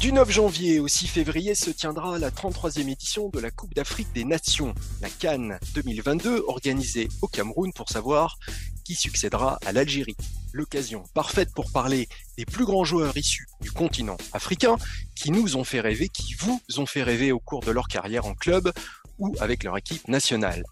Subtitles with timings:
[0.00, 4.10] Du 9 janvier au 6 février se tiendra la 33e édition de la Coupe d'Afrique
[4.14, 8.38] des Nations, la Cannes 2022, organisée au Cameroun pour savoir
[8.82, 10.16] qui succédera à l'Algérie.
[10.54, 12.08] L'occasion parfaite pour parler
[12.38, 14.76] des plus grands joueurs issus du continent africain
[15.14, 18.24] qui nous ont fait rêver, qui vous ont fait rêver au cours de leur carrière
[18.24, 18.72] en club
[19.18, 20.64] ou avec leur équipe nationale.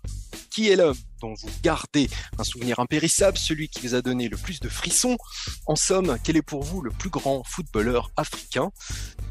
[0.50, 2.08] Qui est l'homme dont vous gardez
[2.38, 5.16] un souvenir impérissable, celui qui vous a donné le plus de frissons
[5.66, 8.70] En somme, quel est pour vous le plus grand footballeur africain?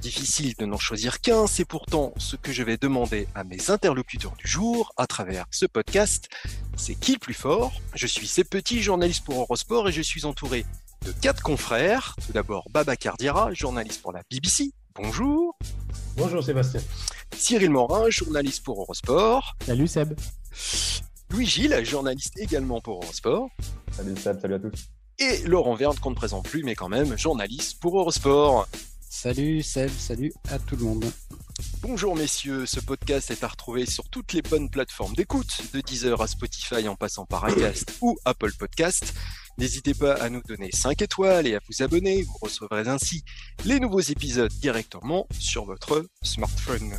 [0.01, 4.35] Difficile de n'en choisir qu'un, c'est pourtant ce que je vais demander à mes interlocuteurs
[4.37, 6.29] du jour à travers ce podcast.
[6.75, 7.73] C'est qui le plus fort?
[7.95, 10.65] Je suis ces petits journalistes pour Eurosport et je suis entouré
[11.05, 12.15] de quatre confrères.
[12.25, 14.71] Tout d'abord Baba Cardiera, journaliste pour la BBC.
[14.95, 15.57] Bonjour.
[16.15, 16.81] Bonjour Sébastien.
[17.35, 19.55] Cyril Morin, journaliste pour Eurosport.
[19.65, 20.13] Salut Seb.
[21.29, 23.49] Louis Gilles, journaliste également pour Eurosport.
[23.91, 24.87] Salut Seb, salut à tous.
[25.19, 28.67] Et Laurent Verne, qu'on ne présente plus, mais quand même, journaliste pour Eurosport.
[29.09, 31.05] Salut Seb, salut à tout le monde.
[31.81, 36.21] Bonjour messieurs, ce podcast est à retrouver sur toutes les bonnes plateformes d'écoute, de Deezer
[36.21, 39.13] à Spotify en passant par Acast ou Apple Podcast.
[39.57, 43.23] N'hésitez pas à nous donner 5 étoiles et à vous abonner, vous recevrez ainsi
[43.65, 46.93] les nouveaux épisodes directement sur votre smartphone.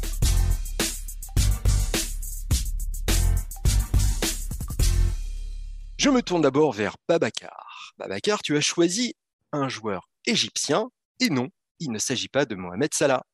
[5.98, 7.92] Je me tourne d'abord vers Babacar.
[7.98, 9.16] Babacar, tu as choisi
[9.50, 11.48] un joueur égyptien et non,
[11.80, 13.24] il ne s'agit pas de Mohamed Salah.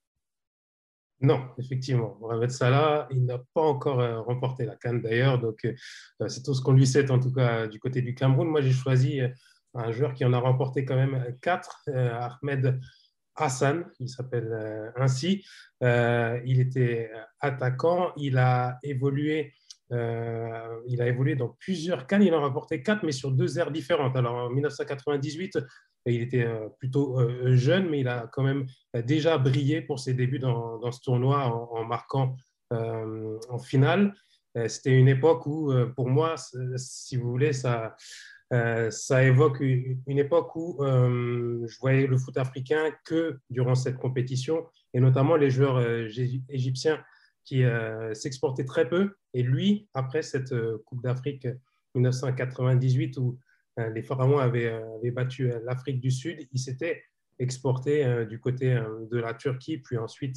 [1.21, 2.17] Non, effectivement.
[2.23, 6.55] Mohamed Salah, il n'a pas encore euh, remporté la Cannes d'ailleurs, donc euh, c'est tout
[6.55, 8.49] ce qu'on lui sait en tout cas du côté du Cameroun.
[8.49, 9.29] Moi, j'ai choisi euh,
[9.75, 12.81] un joueur qui en a remporté quand même quatre, Ahmed
[13.35, 15.45] Hassan, il s'appelle ainsi.
[15.83, 17.11] il était
[17.41, 19.53] attaquant, il a évolué
[19.93, 22.23] euh, il a évolué dans plusieurs cannes.
[22.23, 24.17] Il en a remporté quatre, mais sur deux aires différentes.
[24.17, 25.59] Alors en 1998,
[26.07, 30.15] il était euh, plutôt euh, jeune, mais il a quand même déjà brillé pour ses
[30.15, 32.37] débuts dans, ce tournoi en, marquant
[32.71, 34.15] en finale.
[34.69, 36.37] C'était une époque où, pour moi,
[36.77, 37.97] si vous voulez, ça
[39.23, 45.35] évoque une époque où je voyais le foot africain que durant cette compétition, et notamment
[45.37, 45.85] les joueurs
[46.49, 47.03] égyptiens
[47.45, 49.15] qui euh, s'exportait très peu.
[49.35, 51.47] Et lui, après cette euh, Coupe d'Afrique
[51.95, 53.39] 1998 où
[53.79, 54.81] euh, les Pharaons avaient,
[55.13, 57.03] battu l'Afrique du Sud, il s'était
[57.39, 60.37] exporté du côté de la Turquie, puis ensuite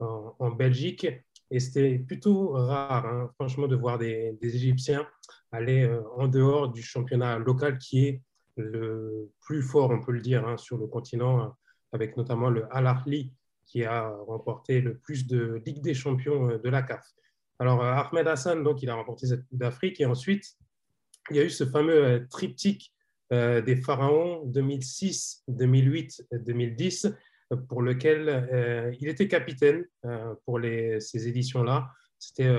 [0.00, 1.06] en, Belgique.
[1.52, 5.06] Et c'était plutôt rare, hein, franchement, de voir des, Égyptiens
[5.52, 8.22] aller en dehors du championnat local qui est
[8.56, 11.54] le plus fort, on peut le dire, hein, sur le continent,
[11.92, 13.32] avec notamment le Al Ahly
[13.66, 17.04] qui a remporté le plus de Ligue des champions euh, de la CAF.
[17.58, 20.00] Alors, euh, Ahmed Hassan, donc, il a remporté cette Coupe d'Afrique.
[20.00, 20.44] Et ensuite,
[21.30, 22.92] il y a eu ce fameux euh, triptyque
[23.30, 27.12] des Pharaons 2006, 2008, 2010,
[27.68, 29.84] pour lequel il était capitaine
[30.44, 31.90] pour les, ces éditions-là.
[32.20, 32.54] C'était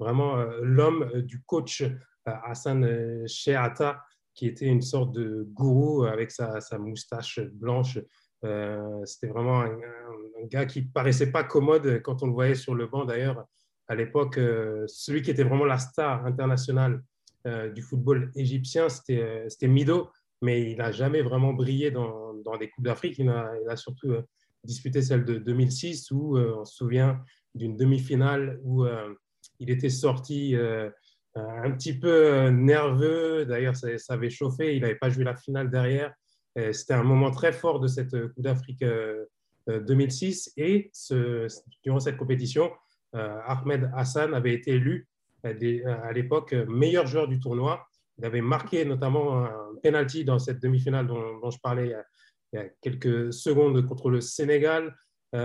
[0.00, 1.84] vraiment l'homme du coach
[2.24, 4.02] Hassan Sheata,
[4.34, 8.00] qui était une sorte de gourou avec sa, sa moustache blanche
[8.44, 9.76] euh, c'était vraiment un,
[10.44, 13.04] gars qui paraissait pas commode quand on le voyait sur le banc.
[13.04, 13.44] D'ailleurs,
[13.88, 17.02] à l'époque, euh, celui qui était vraiment la star internationale
[17.46, 20.08] euh, du football égyptien, c'était Mido,
[20.40, 23.18] mais il n'a jamais vraiment brillé dans, des Coupes d'Afrique.
[23.18, 24.14] Il, a surtout
[24.64, 27.20] disputé celle de 2006, où on se souvient
[27.54, 28.86] d'une demi-finale où
[29.58, 30.56] il était sorti
[31.34, 33.44] un petit peu nerveux.
[33.44, 34.76] D'ailleurs, ça, avait chauffé.
[34.76, 36.14] Il n'avait pas joué la finale derrière.
[36.72, 38.84] C'était un moment très fort de cette Coupe d'Afrique
[39.78, 40.90] 2006 euh, et
[41.82, 42.70] durant cette compétition,
[43.14, 45.08] euh, Ahmed Hassan avait été élu
[45.44, 47.86] euh, à l'époque meilleur joueur du tournoi.
[48.18, 51.94] Il avait marqué notamment un penalty dans cette demi-finale dont, je parlais
[52.52, 54.94] il y a quelques secondes contre le Sénégal.
[55.32, 55.38] il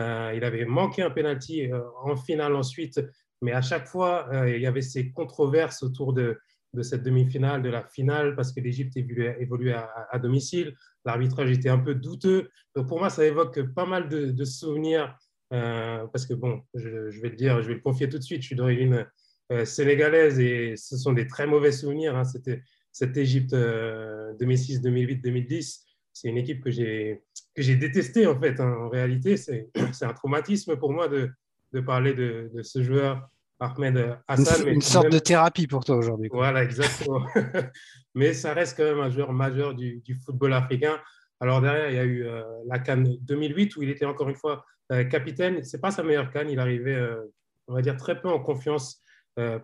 [0.44, 1.69] avait manqué un penalty
[2.04, 3.00] en finale ensuite,
[3.42, 6.38] mais à chaque fois, il y avait ces controverses autour de,
[6.75, 10.75] de cette demi-finale, de la finale, parce que l'Égypte évoluait, à, domicile.
[11.06, 12.50] L'arbitrage était un peu douteux.
[12.75, 15.18] Donc pour moi, ça évoque pas mal de, souvenirs,
[15.54, 18.42] euh, parce que bon, je, vais le dire, je vais le confier tout de suite,
[18.42, 19.06] je suis d'origine
[19.51, 22.16] euh, sénégalaise et ce sont des très mauvais souvenirs.
[22.16, 22.24] Hein.
[22.24, 22.62] C'était,
[22.92, 28.60] cette Égypte 2006, 2008, 2010, c'est une équipe que j'ai détestée en fait.
[28.60, 28.74] Hein.
[28.80, 29.69] En réalité, c'est
[30.01, 31.30] un traumatisme pour moi de,
[31.75, 33.30] de parler de, ce joueur
[33.60, 34.68] Ahmed Hassan.
[34.68, 36.30] Une, sorte de thérapie pour toi aujourd'hui.
[36.31, 37.25] Voilà, exactement.
[38.16, 41.00] mais ça reste quand même un joueur majeur du, du football africain.
[41.40, 44.36] Alors derrière, il y a eu euh, la Cannes 2008 où il était encore une
[44.36, 45.63] fois euh, capitaine.
[45.63, 46.50] C'est pas sa meilleure Cannes.
[46.50, 47.22] Il arrivait, euh,
[47.68, 49.02] on va dire, très peu en confiance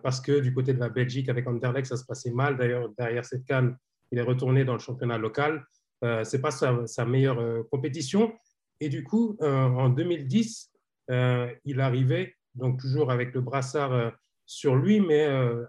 [0.02, 2.58] parce que du côté de la Belgique avec Anderlecht, ça se passait mal.
[2.58, 3.74] D'ailleurs, derrière cette Cannes,
[4.10, 5.64] il est retourné dans le championnat local.
[6.04, 8.34] Euh, c'est pas sa, sa meilleure compétition.
[8.80, 10.72] Et du coup, en 2010,
[11.08, 14.12] il arrivait donc toujours avec le brassard
[14.46, 15.26] sur lui, mais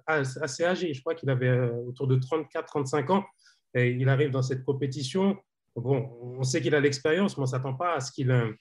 [0.08, 0.94] assez âgé.
[0.94, 3.26] Je crois qu'il avait autour de 34-35 ans.
[3.76, 5.38] Et il arrive dans cette compétition
[5.76, 8.54] bon, on sait qu'il a l'expérience, mais on ne s'attend pas à ce euh,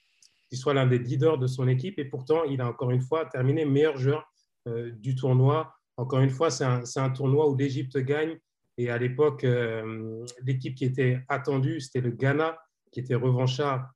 [0.49, 1.99] qu'il soit l'un des leaders de son équipe.
[1.99, 4.31] Et pourtant, il a encore une fois terminé meilleur joueur
[4.67, 5.73] euh, du tournoi.
[5.97, 8.37] Encore une fois, c'est un, tournoi où l'Égypte gagne.
[8.77, 12.57] Et à l'époque, euh, l'équipe qui était attendue, c'était le Ghana,
[12.91, 13.89] qui était revanchard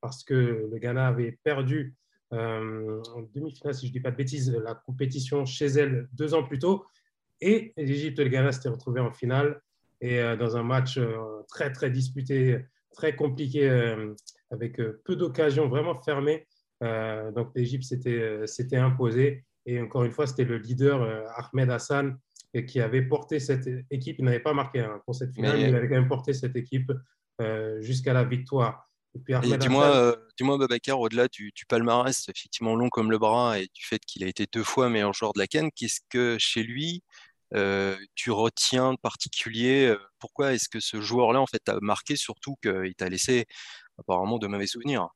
[0.00, 1.94] parce que le Ghana avait perdu
[2.36, 6.42] en demi-finale, si je ne dis pas de bêtises, la compétition chez elle deux ans
[6.42, 6.84] plus tôt.
[7.40, 9.60] Et l'Égypte et le Ghana s'étaient retrouvés en finale
[10.00, 12.58] et euh, dans un match euh, très, très disputé,
[12.92, 14.14] très compliqué, euh,
[14.50, 16.46] avec peu d'occasions, vraiment fermées.
[16.80, 19.44] donc l'Égypte s'était imposée.
[19.64, 21.02] Et encore une fois, c'était le leader
[21.36, 22.16] Ahmed Hassan
[22.68, 24.16] qui avait porté cette équipe.
[24.20, 25.68] Il n'avait pas marqué hein, pour cette finale, mais...
[25.68, 26.92] il avait quand même porté cette équipe
[27.80, 28.85] jusqu'à la victoire.
[29.28, 33.98] Dis-moi, dis-moi, Babacar, au-delà du, du, palmarès, effectivement long comme le bras et du fait
[33.98, 37.02] qu'il a été deux fois meilleur joueur de la Cannes, qu'est-ce que chez lui,
[37.54, 42.16] euh, tu retiens de particulier euh, Pourquoi est-ce que ce joueur-là, en fait, t'a marqué,
[42.16, 43.46] surtout qu'il t'a laissé
[43.98, 45.08] apparemment de mauvais souvenirs?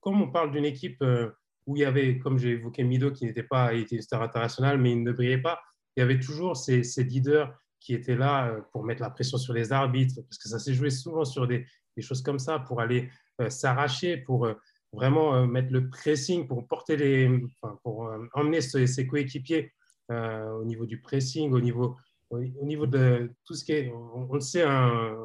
[0.00, 1.30] Comme on parle d'une équipe euh,
[1.66, 4.78] où il y avait, comme j'ai évoqué, Mido, qui n'était pas était une star internationale,
[4.78, 5.60] mais il ne brillait pas,
[5.96, 9.72] il y avait toujours ces, leaders qui étaient là pour mettre la pression sur les
[9.72, 11.66] arbitres, parce que ça s'est joué souvent sur des,
[11.98, 13.10] choses comme ça, pour aller
[13.48, 14.48] s'arracher, pour
[14.92, 17.42] vraiment mettre le pressing, pour porter les,
[17.82, 19.72] pour emmener ses coéquipiers
[20.10, 21.96] euh, au niveau du pressing, au niveau,
[22.30, 25.16] au niveau de tout ce qui est, on, le sait, hein,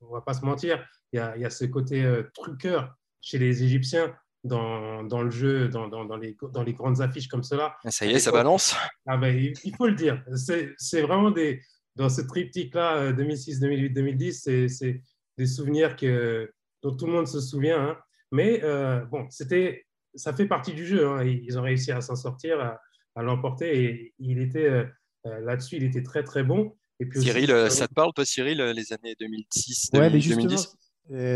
[0.00, 2.24] on ne va pas se mentir, il y a, il y a ce côté euh,
[2.34, 4.12] truqueur chez les Égyptiens
[4.42, 7.76] dans, dans le jeu, dans, dans, dans, les, dans les grandes affiches comme cela.
[7.84, 8.74] Ah, ça y est, ça balance.
[9.06, 10.20] Ah ben, il, faut le dire.
[10.34, 11.60] C'est vraiment des,
[11.98, 15.02] dans ce triptyque-là, 2006, 2008, 2010, c'est
[15.36, 16.50] des souvenirs que,
[16.82, 17.80] dont tout le monde se souvient.
[17.80, 17.96] Hein.
[18.30, 21.08] Mais euh, bon, c'était, ça fait partie du jeu.
[21.08, 21.24] Hein.
[21.24, 22.78] Ils ont réussi à s'en sortir,
[23.14, 23.84] à l'emporter.
[23.84, 24.84] Et il était euh,
[25.26, 26.76] euh, là-dessus, il était très très bon.
[27.00, 30.76] Et puis Cyril, ça te parle, toi, Cyril, les années 2006, 2010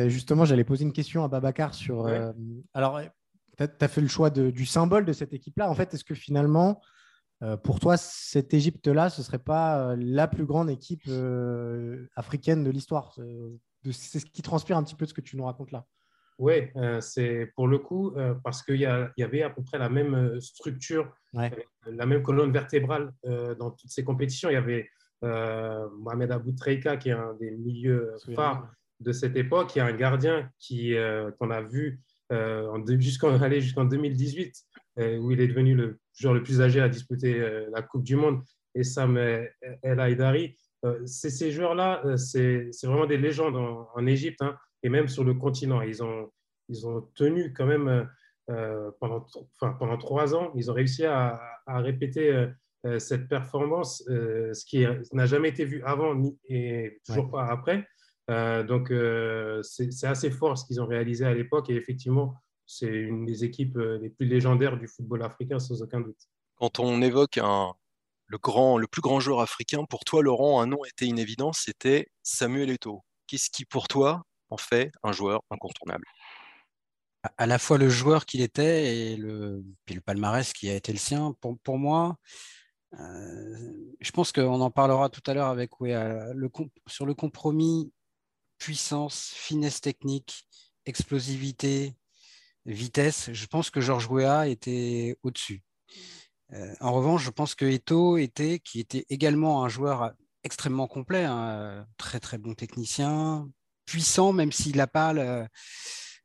[0.09, 2.07] Justement, j'allais poser une question à Babacar sur.
[2.75, 3.01] alors,
[3.57, 5.71] tu as, fait le choix du symbole de cette équipe-là.
[5.71, 6.81] En fait, est-ce que finalement,
[7.63, 11.09] pour toi, cette Égypte-là, ce ne serait pas la plus grande équipe
[12.17, 13.19] africaine de l'histoire?
[13.91, 15.85] C'est ce qui transpire un petit peu de ce que tu nous racontes là.
[16.39, 19.79] Oui, euh, c'est pour le coup, euh, parce qu'il y, y, avait à peu près
[19.79, 23.13] la même euh, structure, la même colonne vertébrale
[23.59, 24.51] dans toutes ces compétitions.
[24.51, 24.89] Il y avait
[25.23, 28.69] Mohamed Abou Treika, qui est un des milieux phares
[28.99, 29.77] de cette époque.
[29.77, 30.95] Il y a un gardien qui,
[31.39, 32.01] qu'on a vu
[32.99, 34.53] jusqu'en, aller jusqu'en 2018,
[34.99, 37.41] où il est devenu le joueur le plus âgé à disputer
[37.73, 38.43] la Coupe du Monde,
[38.75, 40.57] et Sam El Haïdari.
[41.07, 44.43] c'est ces joueurs-là, c'est, vraiment des légendes en, Égypte.
[44.43, 45.83] Hein et même sur le continent.
[45.83, 46.31] Ils ont,
[46.69, 48.09] ils ont tenu quand même
[48.51, 49.27] euh, pendant,
[49.61, 52.47] enfin, pendant trois ans, ils ont réussi à, à répéter euh,
[52.87, 57.87] euh, cette performance, ce qui n'a jamais été vu avant ni, et toujours pas après.
[58.29, 58.93] donc,
[59.63, 62.35] c'est assez fort ce qu'ils ont réalisé à l'époque et effectivement,
[62.73, 66.29] c'est une des équipes les plus légendaires du football africain, sans aucun doute.
[66.57, 67.75] Quand on évoque un,
[68.27, 71.63] le, grand, le plus grand joueur africain, pour toi, Laurent, un nom était une évidence,
[71.65, 73.05] c'était Samuel Eto'o.
[73.27, 76.05] Qu'est-ce qui, pour toi, en fait un joueur incontournable?
[77.37, 80.93] À la fois le joueur qu'il était et le, puis le palmarès qui a été
[80.93, 81.37] le sien.
[81.41, 82.17] Pour, pour moi,
[82.99, 86.33] euh, je pense qu'on en parlera tout à l'heure avec Wea.
[86.35, 86.51] Le,
[86.87, 87.93] sur le compromis
[88.59, 90.49] puissance, finesse technique,
[90.85, 91.95] explosivité,
[92.67, 95.63] vitesse, je pense que Georges Weah était au-dessus.
[96.53, 100.13] Euh, en revanche, je pense que Eto était, qui était également un joueur
[100.45, 103.49] extrêmement complet, un très très bon technicien,
[103.87, 105.13] puissant, même s'il n'a pas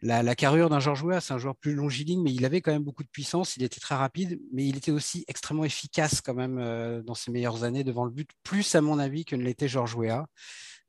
[0.02, 1.22] la, carrure d'un Georges Weah.
[1.22, 3.56] C'est un joueur plus longiligne, mais il avait quand même beaucoup de puissance.
[3.58, 7.32] Il était très rapide, mais il était aussi extrêmement efficace quand même euh, dans ses
[7.32, 10.28] meilleures années devant le but, plus à mon avis que ne l'était Georges Weah.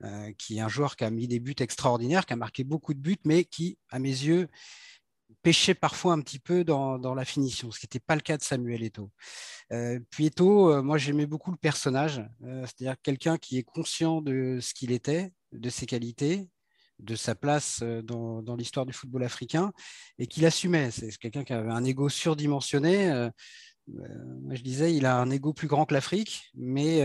[0.04, 2.94] Euh, qui est un joueur qui a mis des buts extraordinaires, qui a marqué beaucoup
[2.94, 4.46] de buts, mais qui, à mes yeux,
[5.42, 8.42] pêchait parfois un petit peu dans, la finition, ce qui n'était pas le cas de
[8.42, 9.10] Samuel Eto'o.
[9.72, 14.20] Euh, puis Eto'o, euh, moi j'aimais beaucoup le personnage, euh, c'est-à-dire quelqu'un qui est conscient
[14.20, 16.48] de ce qu'il était, de ses qualités,
[16.98, 19.72] de sa place dans, dans l'histoire du football africain
[20.18, 20.90] et qui l'assumait.
[20.90, 23.30] C'est quelqu'un qui avait un ego surdimensionné.
[23.86, 27.00] moi je disais, il a un ego plus grand que l'Afrique, mais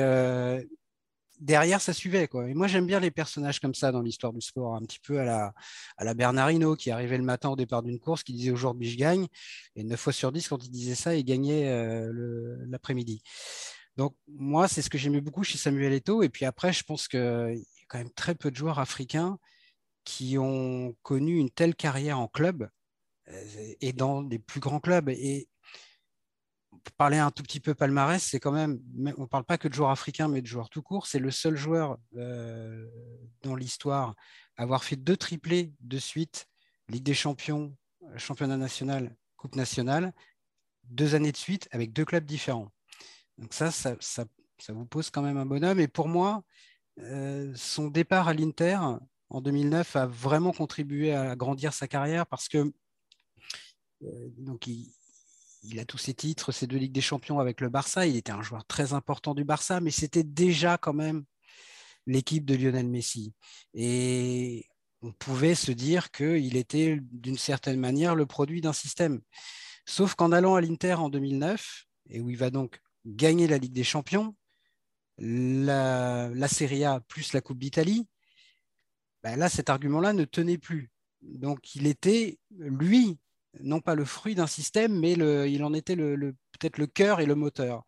[1.43, 2.27] derrière, ça suivait.
[2.27, 2.49] Quoi.
[2.49, 5.19] Et moi, j'aime bien les personnages comme ça dans l'histoire du sport, un petit peu
[5.19, 5.53] à la,
[5.97, 9.27] à Bernardino, qui arrivait le matin au départ d'une course, qui disait aujourd'hui je gagne.
[9.75, 13.21] Et 9 fois sur 10, quand il disait ça, il gagnait euh, l'après-midi.
[13.97, 16.23] Donc, moi, c'est ce que j'aimais beaucoup chez Samuel Eto'o.
[16.23, 19.37] Et puis après, je pense qu'il y a quand même très peu de joueurs africains
[20.03, 22.67] qui ont connu une telle carrière en club
[23.29, 25.09] euh, et dans les plus grands clubs.
[26.91, 28.79] Parler un tout petit peu palmarès, c'est quand même,
[29.17, 31.07] on ne parle pas que de joueurs africains, mais de joueurs tout court.
[31.07, 32.87] C'est le seul joueur euh,
[33.41, 34.15] dans l'histoire
[34.57, 36.47] à avoir fait deux triplés de suite,
[36.89, 37.75] Ligue des Champions,
[38.17, 40.13] Championnat national, Coupe nationale,
[40.83, 42.71] deux années de suite avec deux clubs différents.
[43.37, 44.25] Donc ça, ça,
[44.69, 45.79] vous pose quand même un bonhomme.
[45.79, 46.43] Et pour moi,
[46.99, 48.77] euh, son départ à l'Inter
[49.29, 52.71] en 2009 a vraiment contribué à grandir sa carrière parce que
[54.03, 54.93] euh, donc il,
[55.63, 58.05] il a tous ses titres, ses deux Ligues des Champions avec le Barça.
[58.05, 61.23] Il était un joueur très important du Barça, mais c'était déjà quand même
[62.05, 63.33] l'équipe de Lionel Messi.
[63.73, 64.65] Et
[65.01, 69.21] on pouvait se dire qu'il était d'une certaine manière le produit d'un système.
[69.85, 73.73] Sauf qu'en allant à l'Inter en 2009, et où il va donc gagner la Ligue
[73.73, 74.35] des Champions,
[75.17, 78.07] la, Serie A plus la Coupe d'Italie,
[79.23, 80.91] ben là, cet argument-là ne tenait plus.
[81.21, 83.17] Donc, il était, lui,
[83.61, 87.35] non pas le fruit d'un système, mais il en était peut-être le cœur et le
[87.35, 87.83] moteur.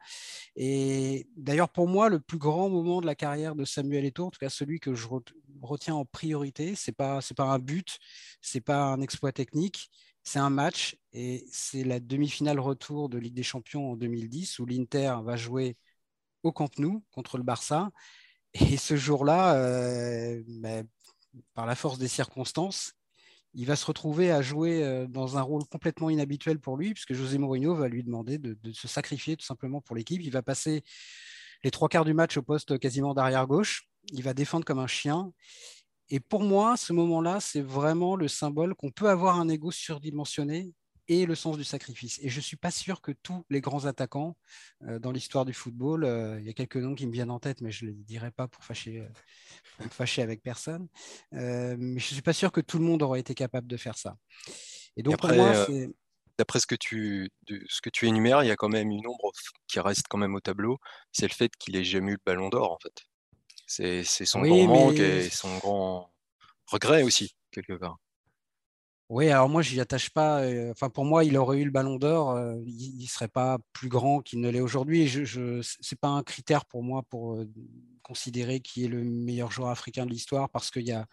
[0.55, 4.31] Et d'ailleurs, pour moi, le plus grand moment de la carrière de Samuel Eto'o, en
[4.31, 5.07] tout cas celui que je
[5.61, 7.99] retiens en priorité, c'est pas pas un but,
[8.41, 9.89] c'est pas un exploit technique,
[10.23, 14.65] c'est un match et c'est la demi-finale retour de Ligue des Champions en 2010 où
[14.65, 15.77] l'Inter va jouer
[16.43, 17.91] au Camp Nou contre le Barça.
[18.53, 20.87] Et ce jour-là, euh, ben,
[21.53, 22.93] par la force des circonstances,
[23.55, 27.13] il va se retrouver à jouer euh, dans un rôle complètement inhabituel pour lui, puisque
[27.13, 30.21] José Mourinho va lui demander de, se sacrifier tout simplement pour l'équipe.
[30.21, 30.83] Il va passer
[31.63, 33.87] les trois quarts du match au poste quasiment d'arrière gauche.
[34.11, 35.31] Il va défendre comme un chien.
[36.09, 40.73] Et pour moi, ce moment-là, c'est vraiment le symbole qu'on peut avoir un ego surdimensionné
[41.07, 42.19] et le sens du sacrifice.
[42.21, 44.35] Et je ne suis pas sûr que tous les grands attaquants
[44.83, 47.39] euh, dans l'histoire du football, euh, il y a quelques noms qui me viennent en
[47.39, 50.87] tête, mais je ne les dirai pas pour fâcher, euh, fâcher avec personne.
[51.31, 53.97] mais je ne suis pas sûr que tout le monde aurait été capable de faire
[53.97, 54.17] ça.
[54.97, 55.67] Et donc, pour moi,
[56.37, 59.31] D'après ce, que tu, ce que tu énumères, il y a quand même une ombre
[59.67, 60.79] qui reste quand même au tableau,
[61.13, 63.05] c'est le fait qu'il ait jamais eu le ballon d'or, en fait.
[63.67, 66.13] C'est son grand manque et son grand
[66.67, 67.97] regret aussi, quelque part.
[69.09, 70.41] Oui, alors moi, je n'y attache pas.
[70.41, 72.31] Euh, enfin, pour moi, il aurait eu le ballon d'or.
[72.31, 75.07] Euh, il ne serait pas plus grand qu'il ne l'est aujourd'hui.
[75.07, 77.47] Je, je, pas un critère pour moi pour euh,
[78.01, 81.05] considérer qui est le meilleur joueur africain de l'histoire parce qu'il y a,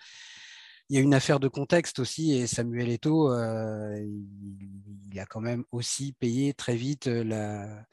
[0.91, 2.33] une affaire de contexte aussi.
[2.33, 7.85] Et Samuel Eto'o, il, a quand même aussi payé très vite la,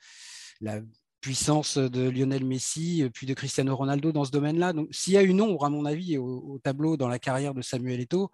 [1.21, 4.71] puissance de Lionel Messi, puis de Cristiano Ronaldo dans ce domaine-là.
[4.71, 7.53] Donc, s'il y a une ombre, à mon avis, au, au tableau dans la carrière
[7.53, 8.31] de Samuel Eto'o,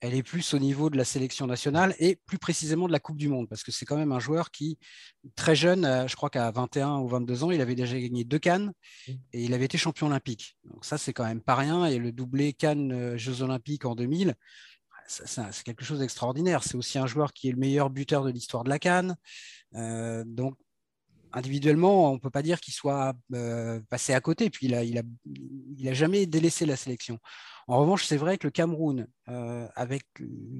[0.00, 3.16] elle est plus au niveau de la sélection nationale et plus précisément de la Coupe
[3.16, 4.78] du Monde, parce que c'est quand même un joueur qui,
[5.34, 8.38] très jeune, euh, je crois qu'à 21 ou 22 ans, il avait déjà gagné deux
[8.38, 8.72] Cannes
[9.08, 10.56] et il avait été champion olympique.
[10.64, 11.86] Donc ça, c'est quand même pas rien.
[11.86, 14.34] Et le doublé Cannes euh, Jeux olympiques en 2000,
[15.08, 16.62] c'est quelque chose d'extraordinaire.
[16.62, 19.16] C'est aussi un joueur qui est le meilleur buteur de l'histoire de la Cannes.
[19.74, 20.54] Euh, donc
[21.32, 23.14] individuellement, on ne peut pas dire qu'il soit
[23.88, 24.50] passé à côté.
[24.50, 27.18] Puis il a, jamais délaissé la sélection.
[27.66, 30.04] En revanche, c'est vrai que le Cameroun, euh, avec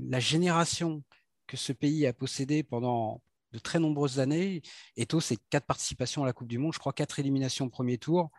[0.08, 1.02] la génération
[1.46, 3.22] que ce pays a possédée pendant
[3.52, 4.60] de très nombreuses années,
[4.96, 7.96] Eto, c'est quatre participations à la Coupe du Monde, je crois quatre éliminations au premier
[7.96, 8.30] tour.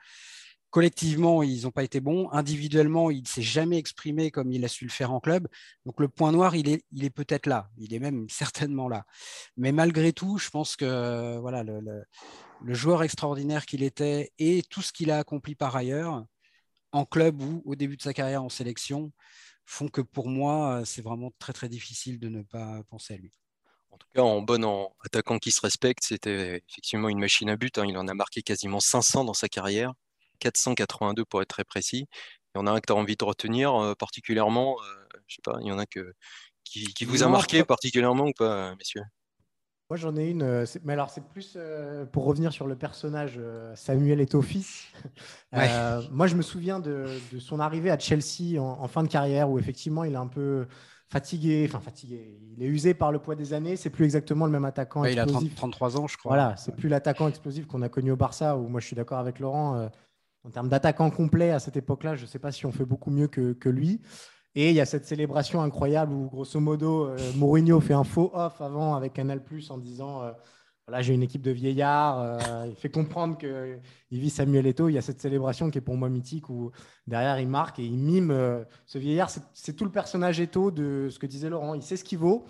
[0.69, 2.29] Collectivement, ils n'ont pas été bons.
[2.31, 5.47] Individuellement, il ne s'est jamais exprimé comme il a su le faire en club.
[5.85, 7.69] Donc le point noir, il est, il est peut-être là.
[7.77, 9.05] Il est même certainement là.
[9.57, 12.03] Mais malgré tout, je pense que voilà, le,
[12.67, 16.25] joueur extraordinaire qu'il était et tout ce qu'il a accompli par ailleurs,
[16.91, 19.11] en club ou au début de sa carrière en sélection
[19.65, 23.31] font que pour moi, c'est vraiment très très difficile de ne pas penser à lui.
[23.91, 27.77] En tout cas, en bon attaquant qui se respecte, c'était effectivement une machine à but.
[27.77, 27.85] Hein.
[27.87, 29.93] Il en a marqué quasiment 500 dans sa carrière,
[30.39, 32.07] 482 pour être très précis.
[32.55, 34.77] Il y en a un que tu as envie de retenir euh, particulièrement.
[34.81, 36.13] Euh, je sais pas, il y en a que,
[36.63, 39.03] qui, vous a marqué particulièrement ou pas, messieurs?
[39.89, 43.37] Moi, j'en ai une, euh, mais alors c'est plus euh, pour revenir sur le personnage
[43.39, 44.85] euh, Samuel est fils.
[46.11, 47.07] moi, je me souviens de,
[47.39, 50.67] son arrivée à Chelsea en, fin de carrière, où effectivement, il a un peu
[51.11, 52.37] fatigué, enfin fatigué.
[52.55, 53.77] Il est usé par le poids des années.
[53.77, 55.41] C'est plus exactement le même attaquant explosif.
[55.41, 56.35] Il a 33 ans, je crois.
[56.35, 58.57] Voilà, c'est plus l'attaquant explosif qu'on a connu au Barça.
[58.57, 59.89] Où moi, je suis d'accord avec Laurent.
[60.45, 62.85] Euh, en termes d'attaquant complet à cette époque-là, je ne sais pas si on fait
[62.85, 64.01] beaucoup mieux que, lui.
[64.55, 68.31] Et il y a cette célébration incroyable où, grosso modo, euh, Mourinho fait un faux
[68.33, 70.31] off avant avec Canal en disant euh,
[70.87, 72.65] Voilà, j'ai une équipe de vieillards.
[72.67, 74.89] il fait comprendre qu'il vit Samuel Eto'o.
[74.89, 76.71] Il y a cette célébration qui est pour moi mythique où
[77.05, 79.29] derrière il marque et il mime ce vieillard.
[79.53, 81.75] C'est tout le personnage Eto'o de ce que disait Laurent.
[81.75, 82.45] Il sait ce qu'il vaut.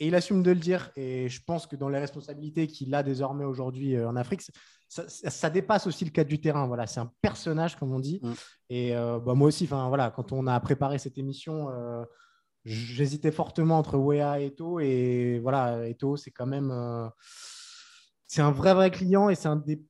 [0.00, 0.90] Et il assume de le dire.
[0.96, 4.42] Et je pense que dans les responsabilités qu'il a désormais aujourd'hui en Afrique,
[4.90, 6.66] ça, dépasse aussi le cadre du terrain.
[6.66, 8.20] Voilà, c'est un personnage, comme on dit.
[8.22, 8.32] Mm.
[8.70, 12.04] Et euh, bah, moi aussi, enfin voilà, quand on a préparé cette émission, euh,
[12.64, 14.80] j'hésitais fortement entre Wea et Eto.
[14.80, 17.08] Et voilà, Eto, c'est quand même, euh,
[18.26, 19.80] c'est un vrai vrai client et c'est un des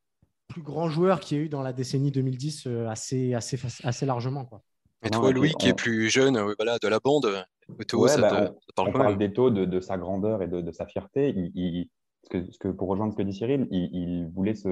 [0.49, 4.45] plus grands joueurs qu'il y a eu dans la décennie 2010 assez assez assez largement
[4.45, 4.63] quoi.
[5.05, 7.47] Et toi, Louis, qui est plus jeune, voilà, de la bande,
[8.09, 11.33] Ça, bah, on, parle d'Eto, de, sa grandeur et de, sa fierté.
[11.37, 11.89] il
[12.29, 14.69] que, que, pour rejoindre ce que dit Cyril, il, voulait se,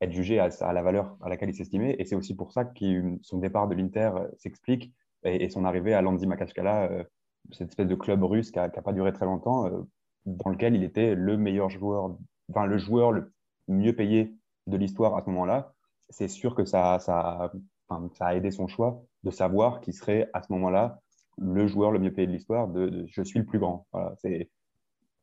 [0.00, 1.96] être jugé à, la valeur à laquelle il s'estimait.
[1.98, 4.92] Et c'est aussi pour ça que son départ de l'Inter euh, s'explique
[5.24, 7.04] et, son arrivée à Landi Makachkala, euh,
[7.52, 9.82] cette espèce de club russe qui n'a pas duré très longtemps, euh,
[10.24, 12.16] dans lequel il était le meilleur joueur,
[12.50, 13.32] enfin le joueur le
[13.68, 14.34] mieux payé
[14.66, 15.74] de l'histoire à ce moment-là.
[16.08, 17.52] C'est sûr que ça, ça,
[17.88, 21.00] ça a aidé son choix de savoir qu'il serait à ce moment-là
[21.42, 23.86] le joueur le mieux payé de l'histoire, de, je suis le plus grand.
[24.18, 24.50] C'est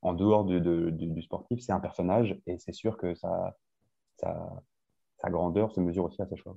[0.02, 3.56] en dehors du sportif, c'est un personnage et c'est sûr que sa,
[5.26, 6.56] grandeur se mesure aussi à ses choix.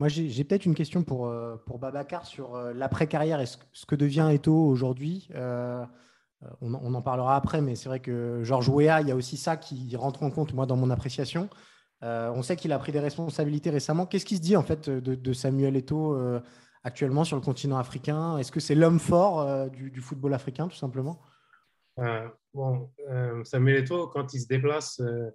[0.00, 3.94] Moi, j'ai peut-être une question pour, euh, pour Babacar sur euh, l'après-carrière et ce, que
[3.94, 5.28] devient Eto aujourd'hui.
[5.34, 5.84] Euh,
[6.60, 9.56] on, en parlera après, mais c'est vrai que Georges Weah, il y a aussi ça
[9.56, 11.48] qui rentre en compte, moi, dans mon appréciation.
[12.02, 14.04] on sait qu'il a pris des responsabilités récemment.
[14.04, 16.14] Qu'est-ce qui se dit, en fait, de, Samuel Eto
[16.84, 18.38] actuellement sur le continent africain?
[18.38, 21.20] Est-ce que c'est l'homme fort du, du, football africain, tout simplement?
[21.98, 25.30] Euh, bon, euh, Samuel Eto'o, quand il se déplace, euh,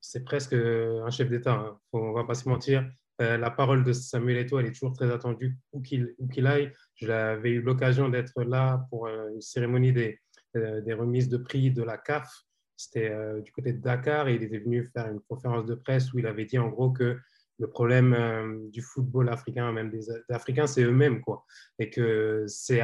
[0.00, 1.54] c'est presque un chef d'État.
[1.54, 1.78] Hein.
[1.92, 2.88] On ne va pas se mentir.
[3.18, 6.72] la parole de Samuel Eto'o, elle est toujours très attendue où qu'il aille.
[6.96, 10.20] J'avais eu l'occasion d'être là pour une cérémonie des,
[10.54, 12.30] des, remises de prix de la CAF.
[12.76, 13.10] C'était
[13.42, 16.26] du côté de Dakar et il était venu faire une conférence de presse où il
[16.26, 17.18] avait dit en gros que
[17.58, 21.44] le problème du football africain, même des, Africains, c'est eux-mêmes, quoi.
[21.78, 22.82] Et que c'est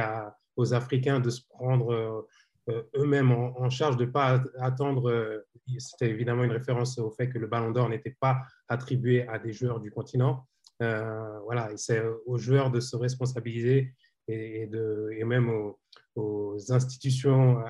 [0.55, 2.27] aux Africains de se prendre
[2.69, 5.09] euh, eux-mêmes en, charge de ne pas attendre.
[5.09, 5.45] Euh,
[5.79, 9.51] c'était évidemment une référence au fait que le Ballon d'Or n'était pas attribué à des
[9.51, 10.47] joueurs du continent.
[10.81, 13.93] Euh, voilà, c'est aux joueurs de se responsabiliser
[14.27, 15.77] et, de, et même aux,
[16.69, 17.63] institutions,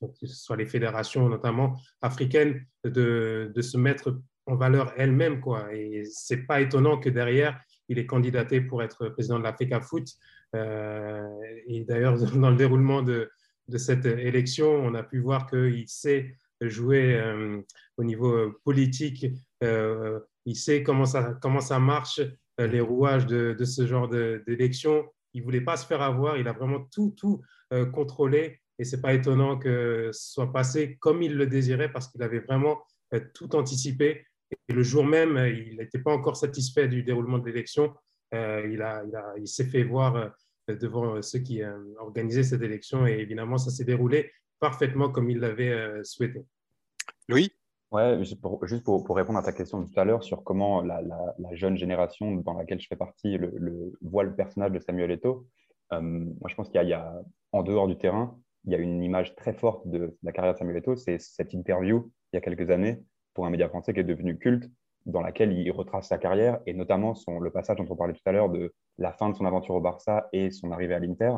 [0.00, 5.40] que ce soit les fédérations notamment africaines, de, de se mettre en valeur elles-mêmes.
[5.40, 5.74] Quoi.
[5.74, 9.80] Et ce n'est pas étonnant que derrière, il est candidaté pour être président de l'Africa
[9.80, 10.06] Foot.
[10.54, 13.30] et d'ailleurs, dans le déroulement de,
[13.68, 17.60] de cette élection, on a pu voir qu'il sait jouer euh,
[17.96, 19.26] au niveau euh, politique,
[19.62, 22.20] euh, il sait comment ça, comment ça marche,
[22.58, 25.06] les rouages de, ce genre d'élection.
[25.32, 27.40] Il ne voulait pas se faire avoir, il a vraiment tout, tout
[27.92, 32.08] contrôlé et ce n'est pas étonnant que ce soit passé comme il le désirait parce
[32.08, 32.82] qu'il avait vraiment
[33.32, 34.26] tout anticipé.
[34.68, 37.94] Et le jour même, il n'était pas encore satisfait du déroulement de l'élection.
[38.32, 40.32] il, a, il, il s'est fait voir
[40.74, 43.06] devant euh, ceux qui euh, organisaient cette élection.
[43.06, 46.44] Et évidemment, ça s'est déroulé parfaitement comme il l'avait euh, souhaité.
[47.28, 47.50] Louis?
[47.90, 51.00] Ouais, juste, pour, répondre à ta question tout à l'heure sur comment la,
[51.52, 55.48] jeune génération dans laquelle je fais partie le, voit le personnage de Samuel Eto'o,
[55.90, 59.34] moi je pense qu'il y, a, en dehors du terrain, il y a une image
[59.34, 62.70] très forte de la carrière de Samuel Eto'o, c'est cette interview il y a quelques
[62.70, 63.02] années
[63.40, 64.70] pour un média français qui est devenu culte,
[65.06, 68.20] dans laquelle il retrace sa carrière et notamment son, le passage dont on parlait tout
[68.26, 71.32] à l'heure de la fin de son aventure au Barça et son arrivée à l'Inter,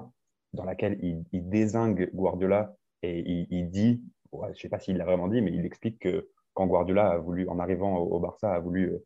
[0.52, 5.28] dans laquelle il, désingue Guardiola et il, dit, je ne sais pas s'il l'a vraiment
[5.28, 8.98] dit, mais il explique que quand Guardiola a voulu, en arrivant au, Barça, a voulu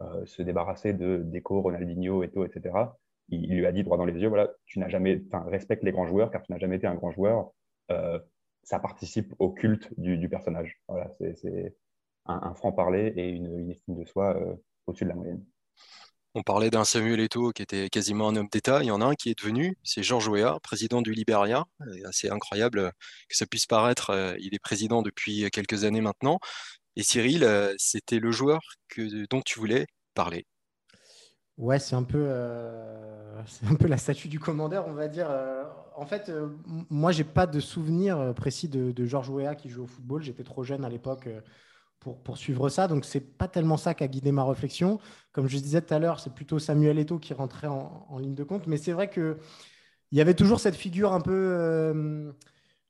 [0.00, 2.72] euh, se débarrasser de Deco, Ronaldinho, Eto, etc.,
[3.30, 6.06] il, lui a dit droit dans les yeux, voilà, tu n'as jamais, respecte les grands
[6.06, 7.50] joueurs car tu n'as jamais été un grand joueur.
[7.90, 8.20] Euh,
[8.62, 10.80] ça participe au culte du, personnage.
[10.86, 11.74] Voilà, c'est
[12.26, 14.54] un, franc-parler et une, estime de soi euh,
[14.86, 15.44] au-dessus de la moyenne.
[16.34, 18.82] On parlait d'un Samuel Eto'o qui était quasiment un homme d'État.
[18.82, 21.64] Il y en a un qui est devenu, c'est Georges Weah, président du Libéria.
[22.10, 22.90] C'est incroyable
[23.28, 24.10] que ça puisse paraître.
[24.10, 26.40] Euh, il est président depuis quelques années maintenant.
[26.96, 30.44] Et Cyril, euh, c'était le joueur que, dont tu voulais parler.
[31.56, 32.26] Ouais, c'est un peu,
[33.46, 35.30] c'est un peu la statue du commandeur, on va dire.
[35.94, 36.32] en fait,
[36.90, 40.20] moi, j'ai pas de souvenir précis de, de Georges Weah qui joue au football.
[40.24, 41.28] J'étais trop jeune à l'époque
[42.12, 42.88] pour, suivre ça.
[42.88, 44.98] Donc, c'est pas tellement ça qui a guidé ma réflexion.
[45.32, 48.44] Comme je disais tout à l'heure, c'est plutôt Samuel Eto'o qui rentrait en, ligne de
[48.44, 48.66] compte.
[48.66, 49.38] Mais c'est vrai que
[50.12, 52.34] il y avait toujours cette figure un peu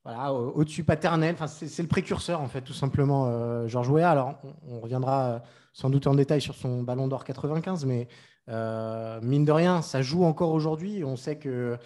[0.03, 1.35] voilà, au-dessus paternel.
[1.35, 4.11] Enfin, c'est le précurseur, en fait, tout simplement, Georges Weah.
[4.11, 4.35] Alors,
[4.67, 5.41] on, reviendra
[5.73, 8.07] sans doute en détail sur son ballon d'or 95, mais
[8.47, 11.03] mine de rien, ça joue encore aujourd'hui.
[11.03, 11.77] On sait que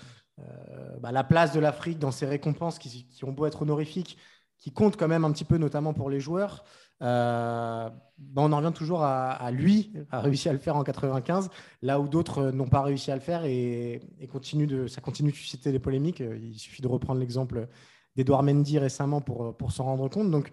[0.99, 4.17] bah, la place de l'Afrique dans ces récompenses qui, qui, ont beau être honorifiques,
[4.59, 6.63] qui comptent quand même un petit peu, notamment pour les joueurs,
[7.01, 11.49] euh, ben, on en revient toujours à, lui, a réussi à le faire en 95,
[11.81, 15.35] là où d'autres n'ont pas réussi à le faire et, continue de, ça continue de
[15.35, 16.19] susciter des polémiques.
[16.19, 17.67] Il suffit de reprendre l'exemple
[18.15, 20.29] d'Edouard Mendy récemment pour, pour s'en rendre compte.
[20.29, 20.49] Donc,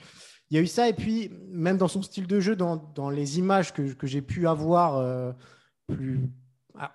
[0.50, 0.88] il y a eu ça.
[0.88, 4.22] Et puis, même dans son style de jeu, dans, dans les images que, que j'ai
[4.22, 5.32] pu avoir euh,
[5.88, 6.30] plus,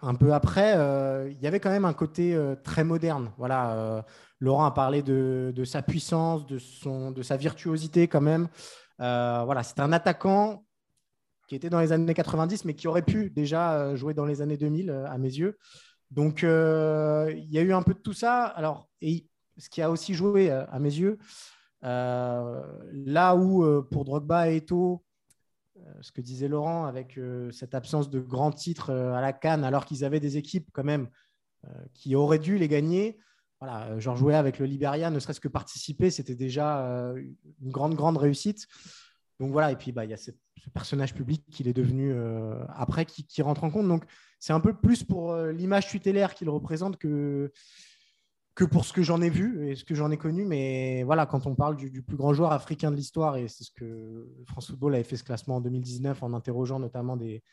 [0.02, 3.32] un peu après, euh, il y avait quand même un côté très moderne.
[3.38, 4.06] Voilà,
[4.40, 8.48] Laurent a parlé de, de, sa puissance, de, son, de sa virtuosité quand même.
[9.02, 10.64] Euh, voilà, c'est un attaquant
[11.48, 14.42] qui était dans les années 90, mais qui aurait pu déjà euh, jouer dans les
[14.42, 15.58] années 2000 euh, à mes yeux.
[16.12, 18.44] Donc, il y a eu un peu de tout ça.
[18.44, 21.18] Alors, et ce qui a aussi joué à mes yeux,
[21.82, 25.06] là où pour Drogba et Eto,
[26.02, 27.18] ce que disait Laurent avec
[27.52, 31.08] cette absence de grands titres à la Cannes, alors qu'ils avaient des équipes quand même
[31.94, 33.18] qui auraient dû les gagner.
[33.62, 37.14] Voilà, Georges Weah avec le Liberia, ne serait-ce que participer, c'était déjà
[37.62, 38.68] une grande, grande réussite.
[39.42, 40.30] Donc voilà, et puis bah, il y a ce,
[40.72, 43.88] personnage public qu'il est devenu euh, après qui, rentre en compte.
[43.88, 44.04] Donc
[44.40, 47.52] c'est un peu plus pour euh, l'image tutélaire qu'il représente que,
[48.54, 50.46] que pour ce que j'en ai vu et ce que j'en ai connu.
[50.46, 53.72] Mais voilà, quand on parle du, plus grand joueur africain de l'histoire, et c'est ce
[53.72, 57.44] que France Football avait fait ce classement en 2019 en interrogeant notamment des,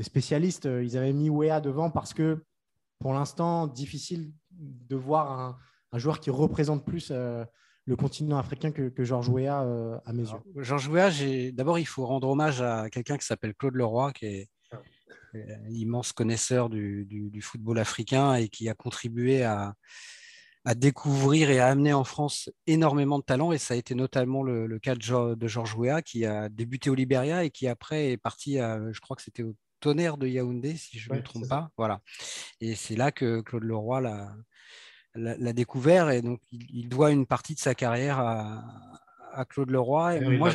[0.00, 2.44] spécialistes, euh, ils avaient mis Wea devant parce que
[3.00, 5.58] pour l'instant, difficile de voir
[5.92, 7.12] un, joueur qui représente plus
[7.86, 10.38] le continent africain que, que Georges Weah euh, à mes yeux.
[10.56, 11.10] Georges Weah,
[11.52, 14.78] d'abord, il faut rendre hommage à quelqu'un qui s'appelle Claude Leroy, qui est un
[15.34, 15.70] ah.
[15.70, 19.74] immense connaisseur du, football africain et qui a contribué à,
[20.76, 23.50] découvrir et à amener en France énormément de talents.
[23.50, 27.42] Et ça a été notamment le, cas de, Georges Weah, qui a débuté au Liberia
[27.42, 30.98] et qui après est parti à, je crois que c'était au tonnerre de Yaoundé, si
[30.98, 31.70] je ne me trompe pas.
[31.76, 32.00] Voilà.
[32.60, 34.00] Et c'est là que Claude Leroy
[35.14, 40.16] l'a découvert et donc il, doit une partie de sa carrière à, Claude Leroy.
[40.16, 40.50] Et moi,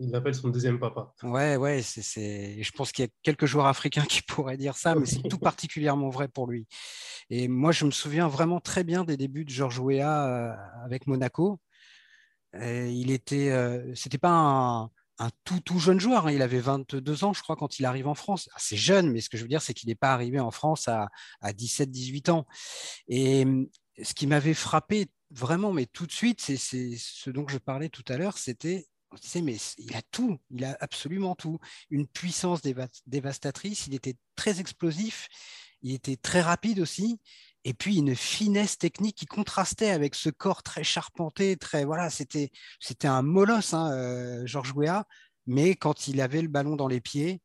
[0.00, 1.12] il l'appelle son deuxième papa.
[1.22, 4.96] Ouais, ouais, c'est, je pense qu'il y a quelques joueurs africains qui pourraient dire ça,
[4.96, 6.66] mais c'est tout particulièrement vrai pour lui.
[7.30, 11.06] Et moi, je me souviens vraiment très bien des débuts de Georges Weah euh, avec
[11.06, 11.60] Monaco.
[12.54, 14.90] il était, euh, c'était pas un,
[15.44, 16.26] tout, tout jeune joueur.
[16.26, 16.32] Hein.
[16.32, 18.48] Il avait 22 ans, je crois, quand il arrive en France.
[18.56, 20.88] C'est jeune, mais ce que je veux dire, c'est qu'il n'est pas arrivé en France
[20.88, 21.08] à,
[21.40, 22.46] à 17-18 ans.
[23.08, 23.44] Et
[24.02, 28.04] ce qui m'avait frappé vraiment, mais tout de suite, c'est ce dont je parlais tout
[28.08, 31.58] à l'heure, c'était on mais il a tout, il a absolument tout.
[31.90, 32.60] Une puissance
[33.06, 35.28] dévastatrice, il était très explosif,
[35.82, 37.18] il était très rapide aussi,
[37.64, 42.50] et puis une finesse technique qui contrastait avec ce corps très charpenté, très voilà, c'était
[42.80, 45.04] c'était un molosse, hein, euh, Georges Weah,
[45.46, 47.40] mais quand il avait le ballon dans les pieds,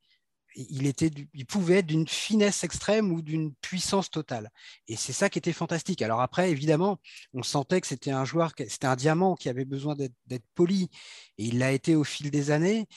[0.56, 4.52] il, était, il pouvait être d'une finesse extrême ou d'une puissance totale.
[4.88, 6.02] Et c'est ça qui était fantastique.
[6.02, 7.00] Alors après, évidemment,
[7.34, 10.90] on sentait que c'était un joueur, c'était un diamant qui avait besoin d'être poli.
[11.38, 12.88] Et il l'a été au fil des années.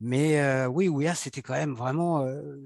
[0.00, 2.22] Mais euh, oui, oui, c'était quand même vraiment.
[2.22, 2.56] Euh,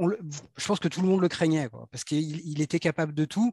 [0.00, 3.52] je pense que tout le monde le craignait, parce qu'il était capable de tout.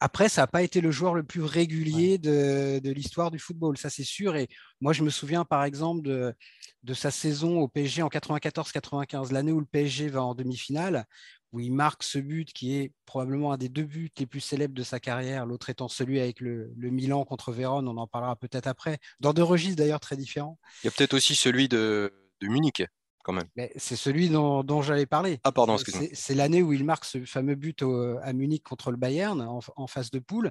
[0.00, 3.90] Après, ça n'a pas été le joueur le plus régulier de, l'histoire du football, ça
[3.90, 4.36] c'est sûr.
[4.36, 4.48] Et
[4.80, 6.34] moi, je me souviens par exemple de,
[6.82, 11.04] de sa saison au PSG en 94-95, l'année où le PSG va en demi-finale,
[11.52, 14.74] où il marque ce but qui est probablement un des deux buts les plus célèbres
[14.74, 18.66] de sa carrière, l'autre étant celui avec le, Milan contre Vérone, on en parlera peut-être
[18.66, 20.58] après, dans deux registres d'ailleurs très différents.
[20.82, 22.82] Il y a peut-être aussi celui de, de Munich.
[23.22, 23.48] Quand même.
[23.76, 25.40] C'est celui dont, dont j'allais parler.
[25.44, 25.76] Ah, pardon,
[26.12, 27.82] C'est l'année où il marque ce fameux but
[28.22, 30.50] à Munich contre le Bayern en, en phase de poule.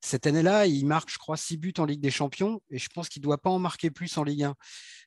[0.00, 3.08] Cette année-là, il marque, je crois, six buts en Ligue des Champions et je pense
[3.08, 4.54] qu'il ne doit pas en marquer plus en Ligue 1.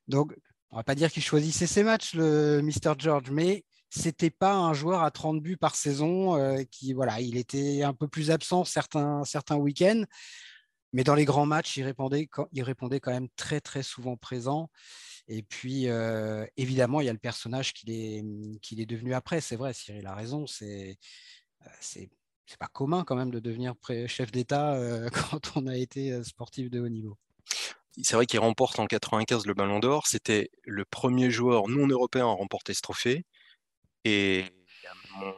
[0.07, 0.33] Donc,
[0.71, 2.93] on ne va pas dire qu'il choisissait ses matchs, le Mr.
[2.97, 6.37] George, mais c'était pas un joueur à 30 buts par saison.
[6.37, 10.03] Euh, qui, voilà, il était un peu plus absent certains, certains week-ends,
[10.93, 14.69] mais dans les grands matchs, il répondait, il répondait quand même très, très souvent présent.
[15.27, 15.87] Et puis,
[16.57, 18.23] évidemment, il y a le personnage qu'il est,
[18.61, 19.41] qu'il est devenu après.
[19.41, 20.47] C'est vrai, Cyril a raison.
[20.47, 20.97] C'est,
[21.81, 22.09] c'est,
[22.45, 23.73] c'est pas commun quand même de devenir
[24.07, 24.79] chef d'État
[25.31, 27.17] quand on a été sportif de haut niveau
[28.03, 30.07] c'est vrai qu'il remporte en 95 le Ballon d'Or.
[30.07, 33.25] C'était le premier joueur non européen à remporter ce trophée.
[34.03, 34.45] Et
[34.85, 35.33] à mon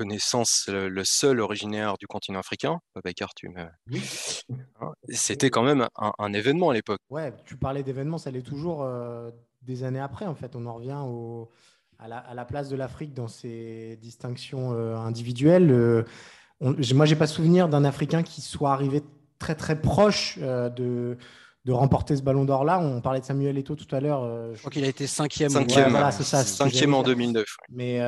[0.00, 2.78] connaissance, le seul originaire du continent africain.
[2.94, 3.66] Babacar, tu me.
[4.80, 7.00] Hein, c'était quand même un, événement à l'époque.
[7.10, 10.24] Ouais, tu parlais d'événements, ça l'est toujours euh, des années après.
[10.24, 10.96] En fait, on en revient
[11.98, 15.70] à, la, place de l'Afrique dans ses distinctions euh, individuelles.
[15.70, 16.04] Euh,
[16.60, 19.02] moi, j'ai pas souvenir d'un Africain qui soit arrivé
[19.38, 21.18] très très proche de,
[21.66, 22.80] de remporter ce ballon d'or là.
[22.80, 24.54] On parlait de Samuel Eto'o tout à l'heure.
[24.54, 25.50] je crois qu'il a été cinquième.
[25.50, 27.44] Cinquième, voilà, c'est ça, cinquième en 2009.
[27.68, 28.00] Mais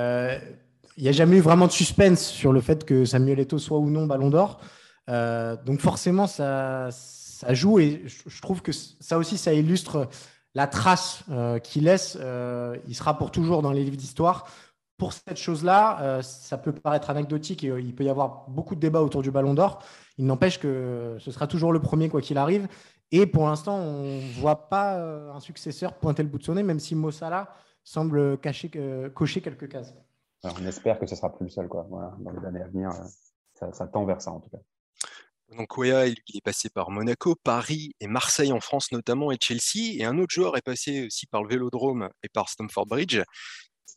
[0.96, 3.78] il n'y a jamais eu vraiment de suspense sur le fait que Samuel Eto'o soit
[3.78, 4.60] ou non ballon d'or.
[5.08, 10.08] donc forcément, ça, ça joue et je trouve que ça aussi, ça illustre
[10.54, 12.16] la trace euh, qu'il laisse.
[12.20, 14.46] Euh, il sera pour toujours dans les livres d'histoire.
[14.98, 18.80] Pour cette chose-là, euh, ça peut paraître anecdotique et il peut y avoir beaucoup de
[18.80, 19.82] débats autour du Ballon d'Or.
[20.18, 22.68] Il n'empêche que ce sera toujours le premier quoi qu'il arrive.
[23.10, 24.98] Et pour l'instant, on ne voit pas
[25.34, 29.94] un successeur pointer le bout de son nez, même si Mossala semble cocher quelques cases.
[30.44, 31.68] On espère que ce sera plus le seul.
[31.68, 31.86] Quoi.
[31.90, 32.90] dans les années à venir,
[33.54, 34.58] ça tend vers ça en tout cas.
[35.56, 39.96] Donc Wea, il est passé par Monaco, Paris et Marseille en France notamment et Chelsea.
[39.98, 43.20] Et un autre joueur est passé aussi par le Vélodrome et par Stamford Bridge.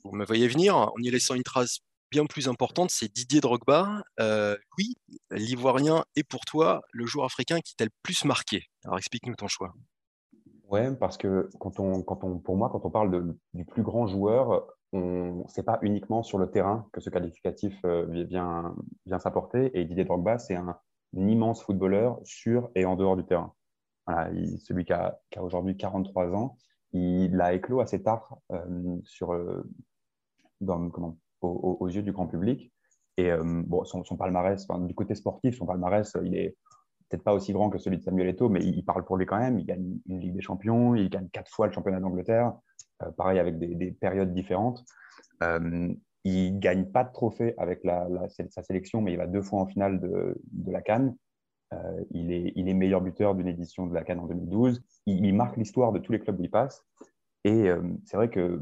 [0.04, 1.80] Vous me voyez venir en y laissant une trace
[2.12, 4.04] bien plus importante, c'est Didier Drogba.
[4.20, 4.96] Euh, oui,
[5.32, 8.64] l'Ivoirien est pour toi le joueur africain qui t'a le plus marqué.
[8.84, 9.74] Alors explique-nous ton choix.
[10.68, 14.08] Ouais, parce que quand on, quand on, pour moi, quand on parle du plus grand
[14.08, 19.78] joueur, on n'est pas uniquement sur le terrain que ce qualificatif euh, vient, vient s'apporter.
[19.78, 20.78] Et Didier Drogba, c'est un,
[21.18, 23.54] immense footballeur sur et en dehors du terrain.
[24.08, 26.58] celui qui a, aujourd'hui 43 ans,
[26.92, 29.66] il a éclos assez tard euh, sur, euh,
[31.42, 32.70] aux, yeux du grand public.
[33.16, 36.58] Et bon, son, palmarès, du côté sportif, son palmarès, il est
[37.10, 39.38] peut-être pas aussi grand que celui de Samuel Eto'o, mais il, parle pour lui quand
[39.38, 39.60] même.
[39.60, 42.54] Il gagne une Ligue des Champions, il gagne quatre fois le championnat d'Angleterre,
[43.18, 44.84] pareil avec des, des périodes différentes.
[46.26, 47.82] Il gagne pas de trophée avec
[48.50, 51.16] sa sélection, mais il va deux fois en finale de, la Cannes.
[51.72, 54.84] Euh, il, est, meilleur buteur d'une édition de la Cannes en 2012.
[55.06, 56.84] Il, marque l'histoire de tous les clubs où il passe.
[57.44, 58.60] Et euh, c'est vrai que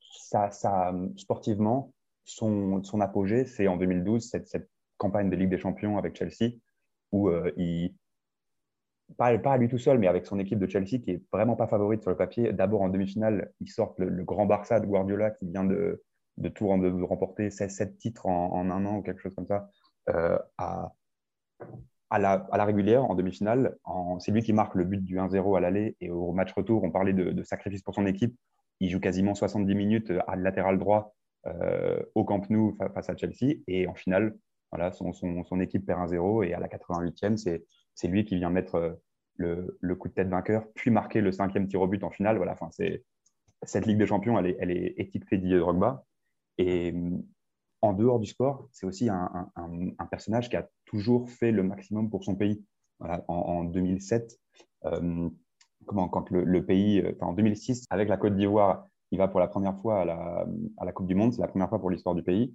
[0.00, 0.50] ça,
[1.16, 6.56] sportivement, son, apogée, c'est en 2012, cette, campagne de Ligue des Champions avec Chelsea,
[7.12, 7.94] où euh, il,
[9.16, 11.66] pas, pas lui tout seul, mais avec son équipe de Chelsea qui est vraiment pas
[11.66, 12.52] favorite sur le papier.
[12.52, 16.02] D'abord en demi-finale, il sort le, grand Barça de Guardiola qui vient de,
[16.36, 19.70] de tout remporter 16, titres en, un an ou quelque chose comme ça
[20.10, 20.92] euh, à,
[22.10, 23.76] à, la, régulière en demi-finale.
[24.18, 26.90] C'est lui qui marque le but du 1-0 à l'aller et au match retour, on
[26.90, 28.36] parlait de, sacrifice pour son équipe.
[28.80, 31.14] Il joue quasiment 70 minutes à latéral droit
[31.46, 34.36] euh, au Camp Nou face à Chelsea et en finale,
[34.70, 38.50] voilà, son, son, son équipe perd 1-0 et à la 88e, c'est lui qui vient
[38.50, 38.92] mettre euh,
[39.36, 42.36] le, le, coup de tête vainqueur, puis marquer le cinquième tir au but en finale.
[42.36, 43.04] Voilà, c'est
[43.62, 46.04] cette Ligue des Champions, elle est, elle est étiquetée Didier Drogba.
[46.58, 47.22] Et mm,
[47.82, 49.50] en dehors du sport, c'est aussi un,
[50.10, 52.64] personnage qui a toujours fait le maximum pour son pays.
[53.00, 54.36] en, 2007,
[54.84, 55.30] euh,
[55.86, 59.46] comment, quand le, pays, euh, en 2006, avec la Côte d'Ivoire, il va pour la
[59.46, 62.14] première fois à la, à la Coupe du Monde, c'est la première fois pour l'histoire
[62.14, 62.54] du pays.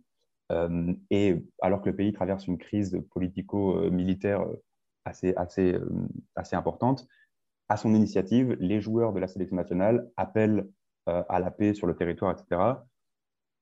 [0.53, 4.45] Euh, et alors que le pays traverse une crise politico-militaire
[5.05, 5.75] assez, assez,
[6.35, 7.07] assez importante,
[7.69, 10.67] à son initiative, les joueurs de la sélection nationale appellent
[11.05, 12.61] à la paix sur le territoire, etc.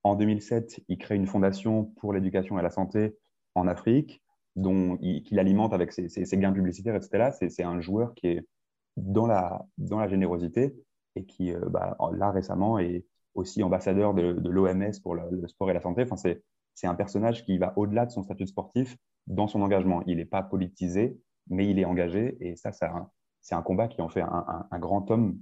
[0.04, 3.16] En 2007, il crée une fondation pour l'éducation et la santé
[3.56, 4.22] en Afrique,
[4.56, 7.32] dont qu'il alimente avec ses, gains publicitaires, etc.
[7.50, 8.48] C'est un joueur qui est
[8.98, 10.76] dans la, dans la générosité
[11.16, 15.74] et qui, euh, bah, là récemment, est aussi ambassadeur de, l'OMS pour le, sport et
[15.74, 16.04] la santé.
[16.04, 16.44] Enfin, c'est
[16.84, 20.04] un personnage qui va au-delà de son statut sportif dans son engagement.
[20.08, 22.38] Il n'est pas politisé, mais il est engagé.
[22.40, 25.40] Et ça, c'est un combat qui en fait un, grand homme.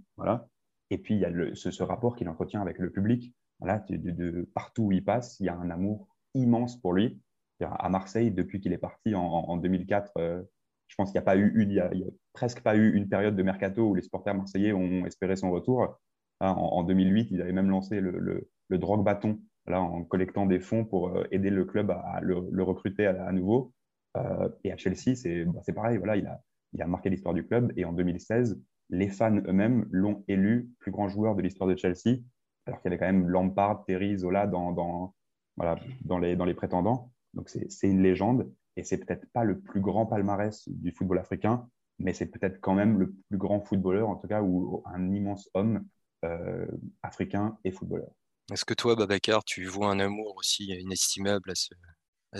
[0.89, 4.91] Et puis, il y a ce, rapport qu'il entretient avec le public de, partout où
[4.91, 7.21] il passe, il y a un amour immense pour lui.
[7.61, 10.41] À Marseille, depuis qu'il est parti en, 2004, euh,
[10.87, 13.89] je pense qu'il n'y a pas eu il presque pas eu une période de mercato
[13.89, 15.99] où les supporters marseillais ont espéré son retour.
[16.39, 19.39] en, 2008, ils avaient même lancé le, le, drogue bâton
[19.77, 23.73] en collectant des fonds pour euh, aider le club à, le, recruter à, nouveau.
[24.17, 25.97] Euh, et à Chelsea, c'est bah, pareil.
[25.97, 26.41] Voilà, il a,
[26.73, 27.71] il a marqué l'histoire du club.
[27.77, 32.21] Et en 2016, les fans eux-mêmes l'ont élu plus grand joueur de l'histoire de Chelsea
[32.69, 35.15] alors qu'il y avait quand même Lampard, Terry, Zola dans, dans,
[35.57, 37.11] voilà, dans, les, dans les prétendants.
[37.33, 41.67] Donc c'est une légende et c'est peut-être pas le plus grand palmarès du football africain,
[41.97, 45.49] mais c'est peut-être quand même le plus grand footballeur, en tout cas, ou un immense
[45.53, 45.85] homme
[46.25, 46.65] euh,
[47.03, 48.11] africain et footballeur.
[48.51, 51.73] Est-ce que toi, Babacar, tu vois un amour aussi inestimable à, ce,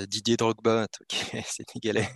[0.06, 2.10] Didier Drogba, qui est sénégalais?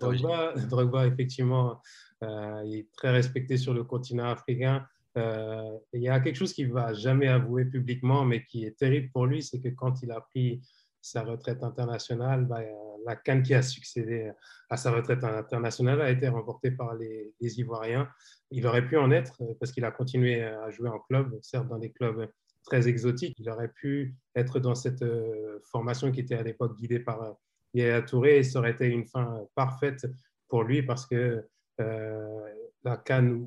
[0.00, 1.80] Drogba, Drogba, effectivement,
[2.22, 4.86] euh, il est très respecté sur le continent africain.
[5.18, 8.78] Euh, il y a quelque chose qu'il ne va jamais avouer publiquement, mais qui est
[8.78, 10.62] terrible pour lui, c'est que quand il a pris
[11.00, 12.60] sa retraite internationale, bah,
[13.04, 14.30] la canne qui a succédé
[14.70, 18.08] à sa retraite internationale a été remportée par les, Ivoiriens.
[18.50, 21.68] Il aurait pu en être euh, parce qu'il a continué à jouer en club, certes
[21.68, 22.30] dans des clubs
[22.64, 23.34] très exotiques.
[23.38, 27.36] Il aurait pu être dans cette euh, formation qui était à l'époque guidée par,
[27.74, 30.06] Yaya Touré, ça aurait été une fin parfaite
[30.46, 31.42] pour lui parce que
[31.78, 33.46] la canne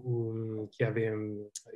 [0.71, 1.13] qui, avait,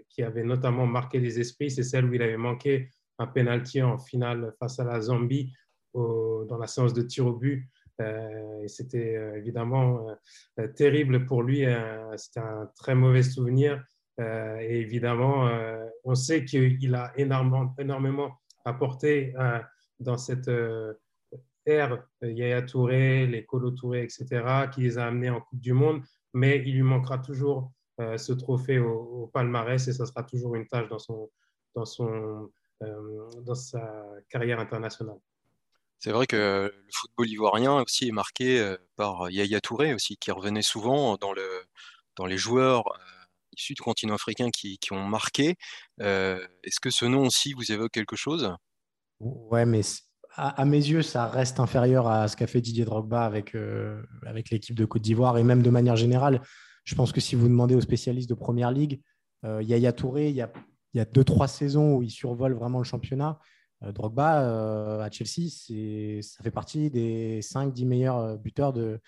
[0.10, 4.00] qui avait notamment marqué les esprits, c'est celle où il avait manqué un penalty en
[4.00, 5.54] finale face à la Zambie
[5.94, 7.70] dans la séance de tir au but.
[8.02, 10.08] Euh, et c'était euh, évidemment
[10.60, 11.66] euh, terrible pour lui.
[12.18, 13.84] c'était un très mauvais souvenir.
[14.20, 15.50] Et évidemment,
[16.04, 19.34] on sait qu'il a énormément, apporté
[20.00, 20.52] dans cette
[21.66, 26.02] ère Yaya Touré, les Colo Touré, etc., qui les a amenés en Coupe du Monde.
[26.34, 30.90] Mais il lui manquera toujours ce trophée au, palmarès et ça sera toujours une tâche
[30.90, 31.30] dans, son,
[31.76, 32.52] dans, son,
[32.82, 35.20] dans sa carrière internationale.
[36.00, 40.32] C'est vrai que le football ivoirien aussi est marqué euh, par Yaya Touré aussi, qui
[40.32, 41.46] revenait souvent dans, le,
[42.16, 43.00] dans les joueurs euh,
[43.68, 45.56] du continent africain qui, qui ont marqué.
[46.02, 48.54] Euh, est-ce que ce nom aussi vous évoque quelque chose?
[49.20, 49.82] Ouais, mais
[50.36, 53.56] à, mes yeux, ça reste inférieur à ce qu'a fait Didier Drogba avec,
[54.26, 56.42] avec l'équipe de Côte d'Ivoire et même de manière générale.
[56.86, 59.02] Je pense que si vous demandez aux spécialistes de Première Ligue,
[59.44, 60.52] Yaya Touré, il y a,
[60.94, 63.40] il y a deux, trois saisons où il survole vraiment le championnat.
[63.84, 65.50] Euh, Drogba euh, à Chelsea,
[66.22, 69.00] ça fait partie des 5-10 meilleurs euh, buteurs de,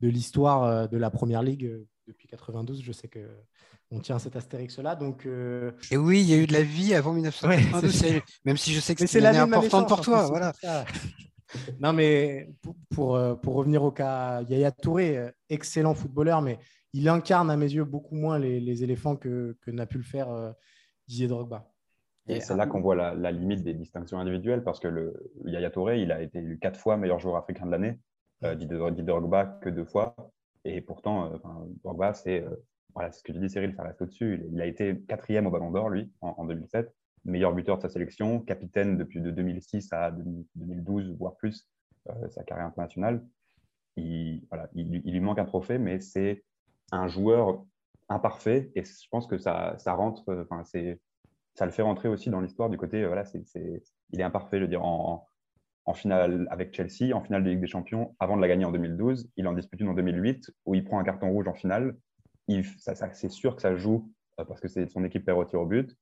[0.00, 2.82] de l'histoire de la Première Ligue depuis 92.
[2.82, 3.20] Je sais que
[3.90, 4.96] on tient cet astérix-là.
[4.96, 5.26] Donc,
[5.90, 8.94] Et oui, il y a eu de la vie avant 1992, même si je sais
[8.94, 10.26] que c'est l'année importante pour toi.
[10.26, 10.52] Voilà.
[11.80, 12.50] non, mais
[12.90, 16.58] pour, pour, revenir au cas Yaya Touré, excellent footballeur, mais
[16.92, 20.04] il incarne à mes yeux beaucoup moins les, les éléphants que, que n'a pu le
[20.04, 20.54] faire
[21.06, 21.70] Didier Drogba.
[22.26, 26.00] Et c'est là qu'on voit la, limite des distinctions individuelles parce que le, Yaya Touré,
[26.00, 27.98] il a été élu quatre fois meilleur joueur africain de l'année,
[28.44, 30.16] euh, Didier Drogba que deux fois.
[30.64, 32.56] Et pourtant, euh, c'est euh,
[32.94, 34.46] voilà, ce que tu dis, Cyril, ça reste au-dessus.
[34.52, 38.40] Il, a été quatrième au Ballon d'Or, lui, en, 2007, meilleur buteur de sa sélection,
[38.40, 41.68] capitaine depuis de 2006 à 2012, voire plus,
[42.08, 43.24] euh, sa carrière internationale.
[43.96, 46.44] Il, voilà, il, lui manque un trophée, mais c'est
[46.92, 47.64] un joueur
[48.08, 51.00] imparfait et je pense que ça, ça rentre, enfin, c'est
[51.54, 53.44] ça le fait rentrer aussi dans l'histoire du côté, voilà, c'est,
[54.10, 55.26] il est imparfait, je veux dire, en,
[55.84, 58.72] en, finale avec Chelsea, en finale de Ligue des Champions, avant de la gagner en
[58.72, 59.30] 2012.
[59.36, 61.96] Il en dispute une en 2008, où il prend un carton rouge en finale.
[62.78, 65.60] Ça, c'est sûr que ça joue euh, parce que c'est son équipe perd au tir
[65.60, 65.96] au but.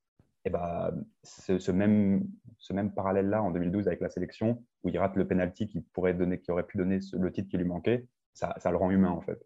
[0.45, 0.93] Et bah,
[1.23, 5.67] ce, même, ce même parallèle-là en 2012 avec la sélection, où il rate le penalty
[5.67, 9.11] qui, qui aurait pu donner le titre qui lui manquait, ça, ça le rend humain
[9.11, 9.41] en fait.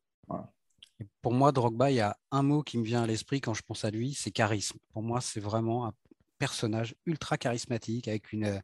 [1.21, 3.61] Pour moi, Drogba, il y a un mot qui me vient à l'esprit quand je
[3.61, 4.79] pense à lui, c'est charisme.
[4.91, 5.93] Pour moi, c'est vraiment un
[6.39, 8.61] personnage ultra charismatique avec une,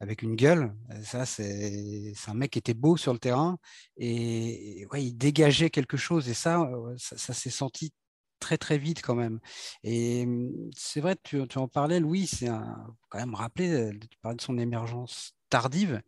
[0.00, 0.74] avec une gueule.
[1.02, 3.58] Ça, c'est un mec qui était beau sur le terrain
[3.96, 6.28] et, ouais, il dégageait quelque chose.
[6.28, 7.92] Et ça, ça, s'est senti
[8.40, 9.40] très très vite quand même.
[9.82, 10.26] Et
[10.76, 12.48] c'est vrai, tu, tu en parlais, Louis, c'est
[13.08, 16.02] quand même rappelé, tu parlais de son émergence tardive.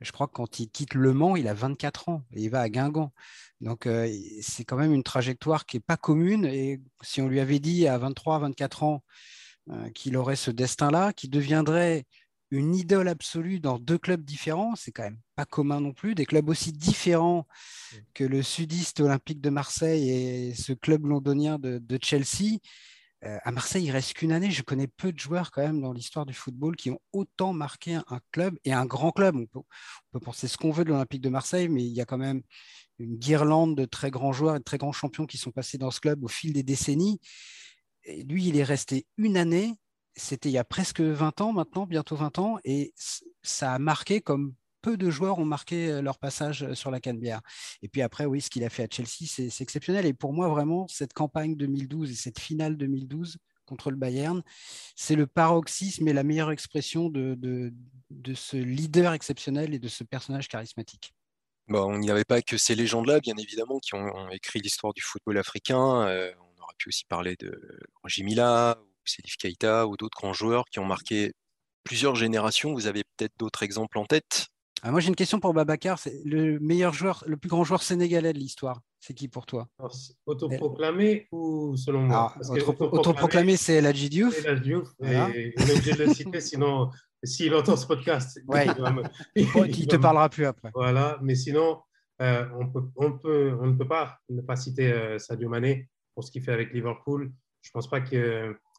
[0.00, 2.60] Je crois que quand il quitte Le Mans, il a 24 ans et il va
[2.60, 3.12] à Guingamp.
[3.60, 4.08] Donc, euh,
[4.40, 6.44] c'est quand même une trajectoire qui n'est pas commune.
[6.44, 9.02] Et si on lui avait dit à 23, 24 ans
[9.70, 12.06] euh, qu'il aurait ce destin-là, qu'il deviendrait
[12.50, 16.14] une idole absolue dans deux clubs différents, c'est quand même pas commun non plus.
[16.14, 17.46] Des clubs aussi différents
[18.14, 22.58] que le sudiste olympique de Marseille et ce club londonien de Chelsea.
[23.24, 24.50] Euh, à Marseille, il reste qu'une année.
[24.50, 27.94] Je connais peu de joueurs quand même dans l'histoire du football qui ont autant marqué
[27.94, 29.36] un club et un grand club.
[29.36, 32.18] On peut, penser ce qu'on veut de l'Olympique de Marseille, mais il y a quand
[32.18, 32.42] même
[32.98, 35.90] une guirlande de très grands joueurs et de très grands champions qui sont passés dans
[35.90, 37.20] ce club au fil des décennies.
[38.04, 39.74] Et lui, il est resté une année.
[40.18, 42.92] C'était il y a presque 20 ans maintenant, bientôt 20 ans, et
[43.42, 47.00] ça a marqué comme peu de joueurs ont marqué euh, leur passage euh, sur la
[47.00, 47.40] Canebière.
[47.82, 50.06] Et puis après, oui, ce qu'il a fait à Chelsea, c'est exceptionnel.
[50.06, 54.42] Et pour moi, vraiment, cette campagne 2012 et cette finale 2012 contre le Bayern,
[54.96, 57.70] c'est le paroxysme et la meilleure expression de,
[58.34, 61.12] ce leader exceptionnel et de ce personnage charismatique.
[61.66, 65.02] Bon, il n'y avait pas que ces légendes-là, bien évidemment, qui ont, écrit l'histoire du
[65.02, 66.06] football africain.
[66.06, 70.64] Euh, on aurait pu aussi parler de Jimila, ou Selif Keita, ou d'autres grands joueurs
[70.70, 71.32] qui ont marqué
[71.84, 72.74] plusieurs générations.
[72.74, 74.48] Vous avez peut-être d'autres exemples en tête?
[74.82, 75.98] Ah, moi, j'ai une question pour Babacar.
[75.98, 78.80] C'est le meilleur joueur, le plus grand joueur sénégalais de l'histoire.
[79.00, 79.68] C'est qui pour toi?
[80.26, 82.34] Autoproclamé ou selon moi?
[82.36, 84.44] Ah, Autoproclamé, c'est El Hadji Diouf.
[84.44, 84.88] El Diouf.
[85.02, 86.90] Et il est obligé de le citer, sinon,
[87.22, 90.70] s'il entend ce podcast, il ne te parlera plus après.
[90.74, 91.80] Voilà, mais sinon,
[92.20, 95.88] euh, on, peut, on, peut, on ne peut pas ne pas citer euh, Sadio Mané
[96.14, 97.32] pour ce qu'il fait avec Liverpool.
[97.62, 98.00] Je ne pense pas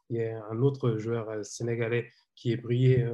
[0.10, 3.06] qu'il y ait un autre joueur euh, sénégalais qui ait brillé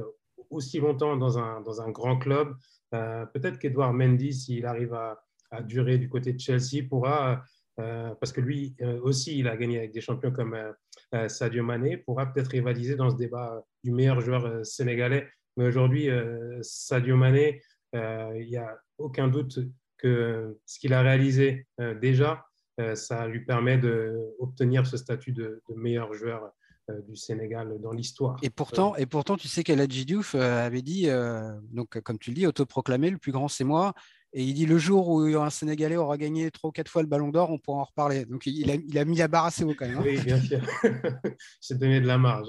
[0.50, 2.54] aussi longtemps dans un, dans un grand club.
[2.94, 5.22] Euh, peut-être qu'Edouard Mendy, s'il arrive à,
[5.62, 7.42] durer du côté de Chelsea, pourra,
[7.78, 10.56] euh, parce que lui euh, aussi, il a gagné avec des champions comme
[11.28, 15.28] Sadio Mané, pourra peut-être rivaliser dans ce débat du meilleur joueur sénégalais.
[15.56, 16.10] Mais aujourd'hui,
[16.62, 17.62] Sadio Mané,
[17.94, 19.60] il n'y a aucun doute
[19.98, 21.68] que ce qu'il a réalisé
[22.00, 22.44] déjà,
[22.94, 26.52] ça lui permet d'obtenir ce statut de, meilleur joueur
[27.08, 28.36] du Sénégal dans l'histoire.
[28.42, 31.08] Et pourtant, et pourtant, tu sais qu'Eladji Diouf avait dit,
[31.72, 33.94] donc comme tu le dis, autoproclamé, le plus grand c'est moi.
[34.32, 37.08] Et il dit le jour où un Sénégalais aura gagné trois ou quatre fois le
[37.08, 38.26] Ballon d'Or, on pourra en reparler.
[38.26, 39.98] Donc il a, il a mis la barre assez haut quand même.
[39.98, 40.02] Hein.
[40.04, 40.60] oui, bien sûr.
[41.60, 42.48] C'est donné de la marge.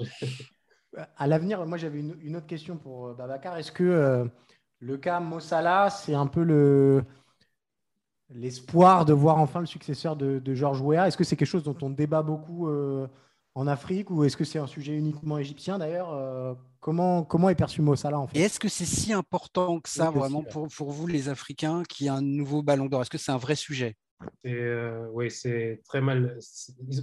[1.16, 3.56] À l'avenir, moi j'avais une, autre question pour Babacar.
[3.56, 4.28] Est-ce que
[4.80, 7.04] le cas Mossala, c'est un peu le,
[8.30, 11.08] l'espoir de voir enfin le successeur de, Georges Weah?
[11.08, 13.06] Est-ce que c'est quelque chose dont on débat beaucoup euh,
[13.58, 17.56] en Afrique ou est-ce que c'est un sujet uniquement égyptien d'ailleurs euh, comment, comment est
[17.56, 18.38] perçu Mossala en fait?
[18.38, 22.06] Et est-ce que c'est si important que ça vraiment pour, pour, vous les Africains qu'il
[22.06, 23.02] y ait un nouveau ballon d'or?
[23.02, 23.96] Est-ce que c'est un vrai sujet?
[24.46, 26.38] Euh, oui, c'est très mal.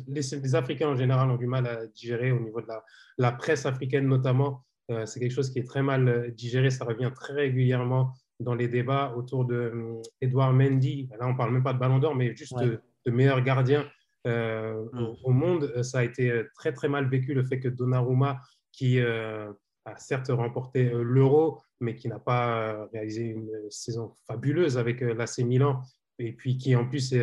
[0.07, 2.85] Les, Africains en général ont du mal à digérer au niveau de la,
[3.17, 4.63] la presse africaine notamment.
[5.05, 6.69] c'est quelque chose qui est très mal digéré.
[6.69, 11.09] Ça revient très régulièrement dans les débats autour de Edouard Mendy.
[11.19, 12.81] Là, on ne parle même pas de Ballon d'Or, mais juste de,
[13.11, 13.85] meilleur gardien
[14.25, 15.15] euh, mm.
[15.23, 15.83] au, monde.
[15.83, 19.51] Ça a été très, très mal vécu le fait que Donnarumma, qui euh,
[19.85, 25.39] a certes remporté euh, l'Euro, mais qui n'a pas réalisé une saison fabuleuse avec l'AC
[25.39, 25.81] Milan,
[26.19, 27.13] et puis qui en plus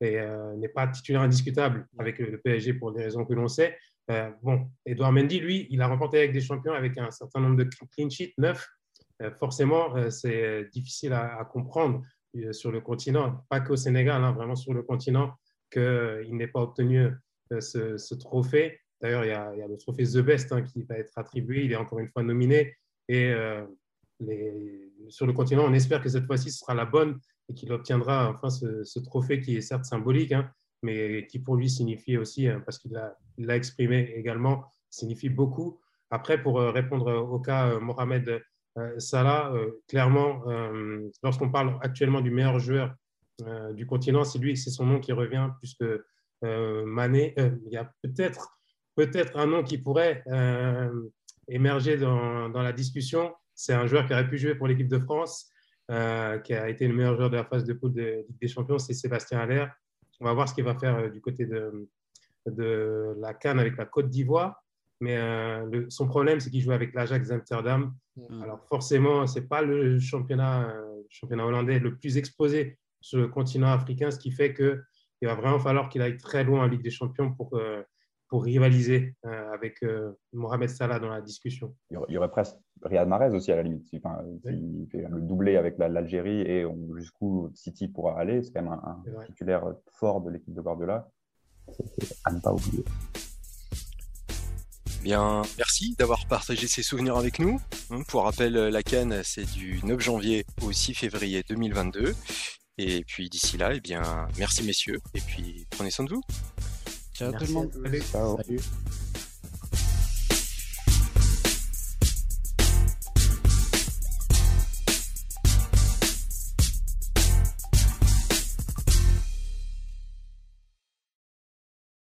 [0.00, 3.76] n'est pas titulaire indiscutable avec le PSG pour des raisons que l'on sait.
[4.42, 7.64] bon, Edouard Mendy, lui, il a remporté avec des champions avec un certain nombre de
[7.64, 8.68] clean sheets, neuf,
[9.22, 12.02] euh, forcément, euh, c'est difficile à, comprendre
[12.36, 15.32] euh, sur le continent, pas qu'au Sénégal, hein, vraiment sur le continent,
[15.70, 17.08] qu'il n'ait pas obtenu
[17.50, 18.80] ce, trophée.
[19.00, 21.64] D'ailleurs, il, y a le trophée The Best hein, qui va être attribué.
[21.64, 22.76] Il est encore une fois nominé.
[23.08, 23.32] Et
[25.08, 28.30] sur le continent, on espère que cette fois-ci, ce sera la bonne et qu'il obtiendra
[28.30, 30.50] enfin ce, trophée qui est certes symbolique, hein,
[30.82, 32.92] mais qui pour lui signifie aussi, parce qu'il
[33.38, 35.80] l'a exprimé également, signifie beaucoup.
[36.10, 38.42] Après, pour répondre au cas Mohamed
[38.78, 42.94] euh, Salah, euh, clairement, euh, lorsqu'on parle actuellement du meilleur joueur
[43.74, 45.84] du continent, c'est lui, c'est son nom qui revient, puisque
[46.42, 48.58] Mané, il y a peut-être
[48.96, 50.24] peut-être un nom qui pourrait
[51.46, 53.32] émerger dans, dans, la discussion.
[53.54, 55.50] C'est un joueur qui aurait pu jouer pour l'équipe de France,
[55.88, 58.78] qui a été le meilleur joueur de la phase de poule de Ligue des Champions,
[58.78, 59.66] c'est Sébastien Haller.
[60.20, 61.88] On va voir ce qu'il va faire du côté de,
[62.46, 64.62] de la Cannes avec la Côte d'Ivoire.
[65.00, 67.94] Mais euh, son problème, c'est qu'il joue avec l'Ajax Amsterdam.
[68.16, 68.42] Mm.
[68.42, 73.28] Alors forcément, ce n'est pas le championnat, euh, championnat hollandais le plus exposé sur le
[73.28, 76.82] continent africain, ce qui fait qu'il va vraiment falloir qu'il aille très loin en Ligue
[76.82, 77.82] des Champions pour, euh,
[78.28, 79.82] pour rivaliser avec
[80.34, 81.74] Mohamed Salah dans la discussion.
[81.90, 83.88] Il y aurait presque Riyad Mahrez aussi à la limite.
[83.92, 89.02] il fait le doublé avec l'Algérie et jusqu'où City pourra aller, c'est quand même un,
[89.26, 91.08] titulaire fort de l'équipe de Guardiola.
[92.00, 92.84] C'est à ne pas oublier.
[95.02, 97.60] Bien, merci d'avoir partagé ces souvenirs avec nous.
[98.08, 102.14] Pour rappel, la Cannes, c'est du 9 janvier au 6 février 2022.
[102.78, 105.00] Et puis d'ici là, eh bien, merci messieurs.
[105.14, 106.22] Et puis prenez soin de vous.
[107.12, 107.72] Ciao tout le monde.
[108.12, 108.60] Salut.